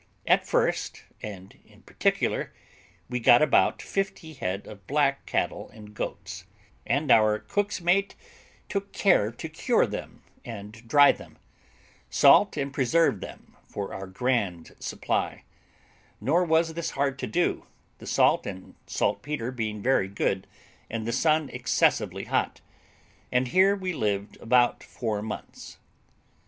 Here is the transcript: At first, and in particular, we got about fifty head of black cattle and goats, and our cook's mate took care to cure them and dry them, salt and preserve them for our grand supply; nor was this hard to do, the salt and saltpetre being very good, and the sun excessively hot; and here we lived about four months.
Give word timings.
At 0.25 0.47
first, 0.47 1.03
and 1.21 1.55
in 1.63 1.83
particular, 1.83 2.51
we 3.07 3.19
got 3.19 3.43
about 3.43 3.83
fifty 3.83 4.33
head 4.33 4.65
of 4.65 4.87
black 4.87 5.27
cattle 5.27 5.69
and 5.69 5.93
goats, 5.93 6.45
and 6.87 7.11
our 7.11 7.37
cook's 7.37 7.81
mate 7.81 8.15
took 8.67 8.93
care 8.93 9.29
to 9.33 9.47
cure 9.47 9.85
them 9.85 10.23
and 10.43 10.87
dry 10.87 11.11
them, 11.11 11.37
salt 12.09 12.57
and 12.57 12.73
preserve 12.73 13.19
them 13.21 13.55
for 13.67 13.93
our 13.93 14.07
grand 14.07 14.75
supply; 14.79 15.43
nor 16.19 16.43
was 16.45 16.73
this 16.73 16.89
hard 16.89 17.19
to 17.19 17.27
do, 17.27 17.67
the 17.99 18.07
salt 18.07 18.47
and 18.47 18.73
saltpetre 18.87 19.51
being 19.51 19.83
very 19.83 20.07
good, 20.07 20.47
and 20.89 21.05
the 21.05 21.13
sun 21.13 21.47
excessively 21.49 22.23
hot; 22.23 22.59
and 23.31 23.49
here 23.49 23.75
we 23.75 23.93
lived 23.93 24.35
about 24.41 24.81
four 24.81 25.21
months. 25.21 25.77